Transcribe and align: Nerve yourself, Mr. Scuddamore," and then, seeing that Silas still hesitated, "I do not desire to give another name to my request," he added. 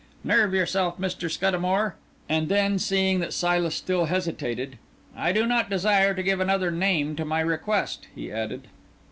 Nerve 0.23 0.51
yourself, 0.51 0.97
Mr. 0.97 1.29
Scuddamore," 1.29 1.93
and 2.27 2.49
then, 2.49 2.79
seeing 2.79 3.19
that 3.19 3.33
Silas 3.33 3.75
still 3.75 4.05
hesitated, 4.05 4.79
"I 5.15 5.31
do 5.31 5.45
not 5.45 5.69
desire 5.69 6.15
to 6.15 6.23
give 6.23 6.39
another 6.39 6.71
name 6.71 7.15
to 7.17 7.23
my 7.23 7.41
request," 7.41 8.07
he 8.15 8.31
added. 8.31 8.67